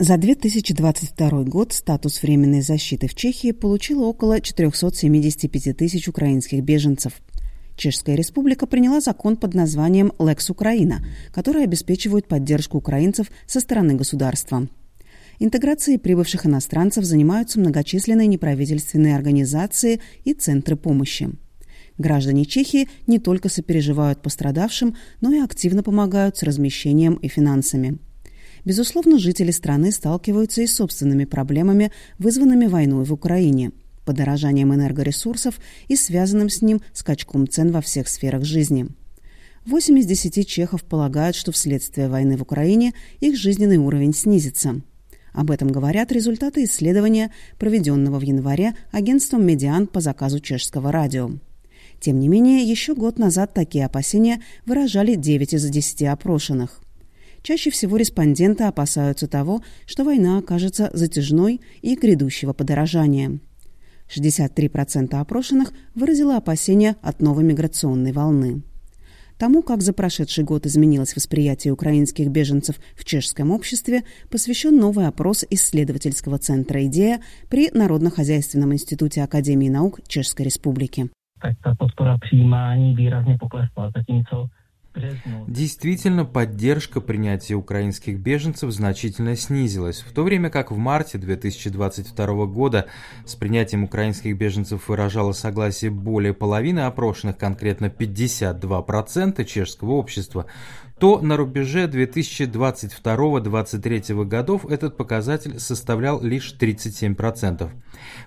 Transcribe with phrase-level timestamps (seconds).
[0.00, 7.14] За 2022 год статус временной защиты в Чехии получило около 475 тысяч украинских беженцев.
[7.74, 14.68] Чешская республика приняла закон под названием «Лекс Украина», который обеспечивает поддержку украинцев со стороны государства.
[15.40, 21.30] Интеграцией прибывших иностранцев занимаются многочисленные неправительственные организации и центры помощи.
[21.98, 27.98] Граждане Чехии не только сопереживают пострадавшим, но и активно помогают с размещением и финансами.
[28.68, 33.72] Безусловно, жители страны сталкиваются и с собственными проблемами, вызванными войной в Украине,
[34.04, 38.88] подорожанием энергоресурсов и связанным с ним скачком цен во всех сферах жизни.
[39.64, 44.82] 8 из 10 чехов полагают, что вследствие войны в Украине их жизненный уровень снизится.
[45.32, 51.30] Об этом говорят результаты исследования, проведенного в январе агентством «Медиан» по заказу чешского радио.
[52.00, 56.82] Тем не менее, еще год назад такие опасения выражали 9 из 10 опрошенных.
[57.48, 63.40] Чаще всего респонденты опасаются того, что война окажется затяжной и грядущего подорожания.
[64.14, 68.60] 63% опрошенных выразило опасения от новой миграционной волны.
[69.38, 75.46] Тому, как за прошедший год изменилось восприятие украинских беженцев в чешском обществе, посвящен новый опрос
[75.48, 81.08] исследовательского центра «Идея» при Народно-хозяйственном институте Академии наук Чешской Республики.
[81.40, 84.48] Tak ta podpora přijímání výrazně poklesla, zatímco
[85.46, 92.86] Действительно, поддержка принятия украинских беженцев значительно снизилась, в то время как в марте 2022 года
[93.24, 100.46] с принятием украинских беженцев выражало согласие более половины опрошенных, конкретно 52% чешского общества,
[100.98, 107.70] то на рубеже 2022-2023 годов этот показатель составлял лишь 37%.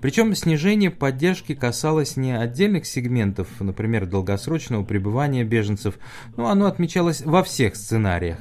[0.00, 5.98] Причем снижение поддержки касалось не отдельных сегментов, например, долгосрочного пребывания беженцев,
[6.36, 8.38] но оно отмечалось во всех сценариях.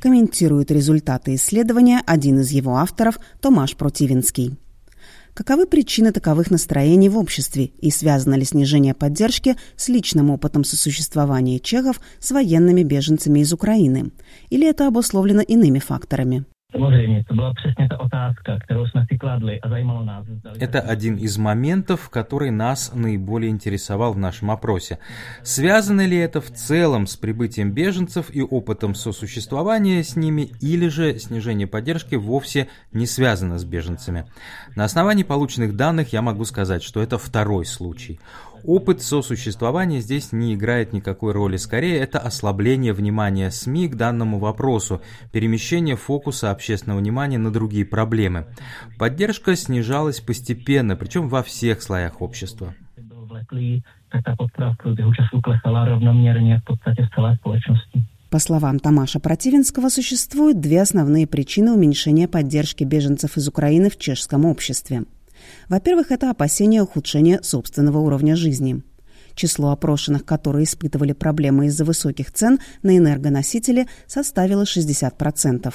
[0.00, 4.56] Комментирует результаты исследования один из его авторов Томаш Противинский.
[5.34, 11.58] Каковы причины таковых настроений в обществе и связано ли снижение поддержки с личным опытом сосуществования
[11.58, 14.10] чехов с военными беженцами из Украины?
[14.50, 16.44] Или это обусловлено иными факторами?
[16.72, 20.26] Samozřejmě, to byla přesně ta otázka, kterou jsme si kladli a zajímalo nás.
[20.58, 24.98] Это один из моментов, который нас наиболее интересовал в нашем опросе.
[25.42, 31.18] Связано ли это в целом с прибытием беженцев и опытом сосуществования с ними, или же
[31.18, 34.24] снижение поддержки вовсе не связано с беженцами?
[34.74, 38.18] На основании полученных данных я могу сказать, что это второй случай.
[38.64, 41.56] Опыт сосуществования здесь не играет никакой роли.
[41.56, 45.00] Скорее, это ослабление внимания СМИ к данному вопросу,
[45.32, 48.46] перемещение фокуса общественного внимания на другие проблемы.
[48.98, 52.74] Поддержка снижалась постепенно, причем во всех слоях общества.
[58.30, 64.44] По словам Тамаша Противинского, существуют две основные причины уменьшения поддержки беженцев из Украины в чешском
[64.46, 65.02] обществе–
[65.72, 68.82] во-первых, это опасение ухудшения собственного уровня жизни.
[69.34, 75.72] Число опрошенных, которые испытывали проблемы из-за высоких цен на энергоносители, составило 60%.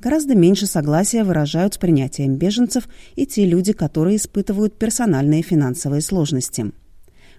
[0.00, 6.72] Гораздо меньше согласия выражают с принятием беженцев и те люди, которые испытывают персональные финансовые сложности.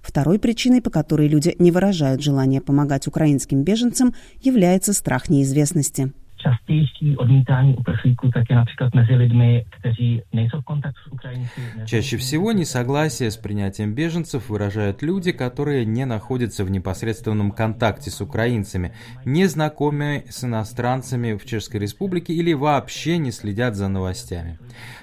[0.03, 7.17] Второй причиной, по которой люди не выражают желание помогать украинским беженцам, является страх неизвестности– častější
[7.17, 11.85] odmítání uprchlíků také například mezi lidmi, kteří nejsou v kontaktu s Украинцами.
[11.85, 18.21] Чаще всего несогласие с принятием беженцев выражают люди, которые не находятся в непосредственном контакте с
[18.21, 18.91] украинцами,
[19.25, 24.57] не знакомы с иностранцами в Чешской Республике или вообще не следят за новостями.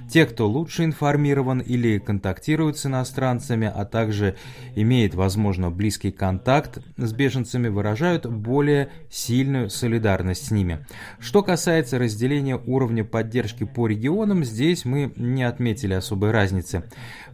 [0.08, 4.34] Те, кто лучше информирован или контактирует с иностранцами, а также
[4.74, 10.84] имеет, возможно, близкий контакт с беженцами, выражают более сильную солидарность с ними.
[11.30, 16.82] Что касается разделения уровня поддержки по регионам, здесь мы не отметили особой разницы.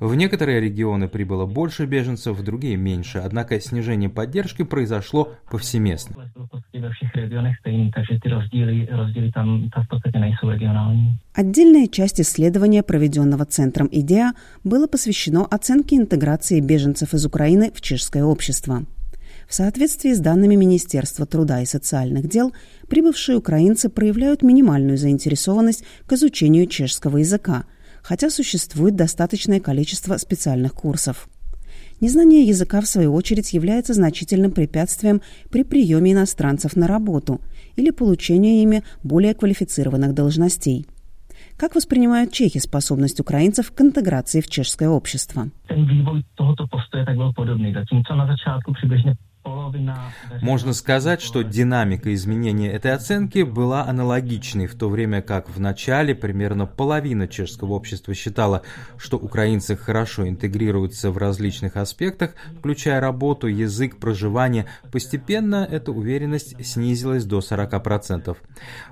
[0.00, 6.30] В некоторые регионы прибыло больше беженцев, в другие меньше, однако снижение поддержки произошло повсеместно.
[11.32, 18.24] Отдельная часть исследования, проведенного Центром «Идеа», было посвящено оценке интеграции беженцев из Украины в чешское
[18.24, 18.84] общество.
[19.48, 22.52] В соответствии с данными Министерства труда и социальных дел,
[22.88, 27.64] прибывшие украинцы проявляют минимальную заинтересованность к изучению чешского языка,
[28.02, 31.28] хотя существует достаточное количество специальных курсов.
[32.00, 37.40] Незнание языка, в свою очередь, является значительным препятствием при приеме иностранцев на работу
[37.76, 40.86] или получении ими более квалифицированных должностей–
[41.58, 45.48] как воспринимают чехи способность украинцев к интеграции в чешское общество?
[50.42, 56.14] Можно сказать, что динамика изменения этой оценки была аналогичной, в то время как в начале
[56.14, 58.62] примерно половина чешского общества считала,
[58.96, 64.66] что украинцы хорошо интегрируются в различных аспектах, включая работу, язык, проживание.
[64.92, 68.36] Постепенно эта уверенность снизилась до 40%.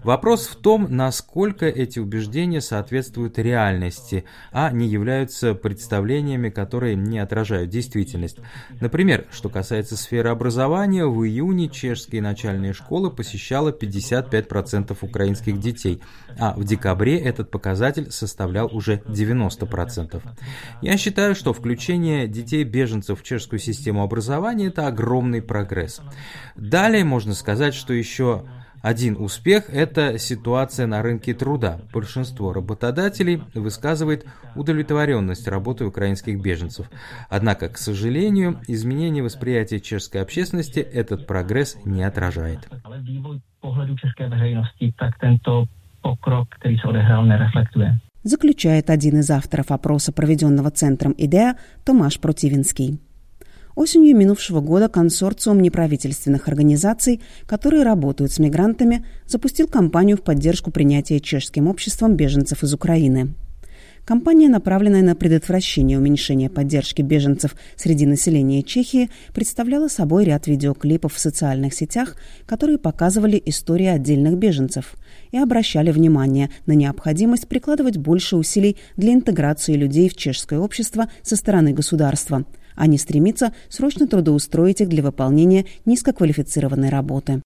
[0.02, 7.70] Вопрос в том, насколько эти убеждения соответствуют реальности, а не являются представлениями, которые не отражают
[7.70, 8.38] действительность.
[8.80, 16.02] Например, что касается сферы образования, в июне чешские начальные школы посещало 55% украинских детей,
[16.38, 20.22] а в декабре этот показатель составлял уже 90%.
[20.82, 26.00] Я считаю, что включение детей-беженцев в чешскую систему образования– это огромный прогресс.
[26.56, 28.44] Далее можно сказать, что еще
[28.84, 31.80] один успех– это ситуация на рынке труда.
[31.90, 36.90] Большинство работодателей высказывает удовлетворенность работой украинских беженцев.
[37.30, 42.68] Однако, к сожалению, изменение восприятия чешской общественности этот прогресс не отражает.
[48.22, 51.56] Заключает один из авторов опроса, проведенного Центром «Идея»
[51.86, 53.00] Томаш Противинский.
[53.74, 61.18] Осенью минувшего года консорциум неправительственных организаций, которые работают с мигрантами, запустил кампанию в поддержку принятия
[61.18, 63.34] чешским обществом беженцев из Украины.
[64.04, 71.18] Компания, направленная на предотвращение уменьшения поддержки беженцев среди населения Чехии, представляла собой ряд видеоклипов в
[71.18, 72.16] социальных сетях,
[72.46, 74.94] которые показывали истории отдельных беженцев
[75.32, 81.34] и обращали внимание на необходимость прикладывать больше усилий для интеграции людей в чешское общество со
[81.34, 82.44] стороны государства–
[82.74, 87.43] а не стремиться срочно трудоустроить их для выполнения низкоквалифицированной работы.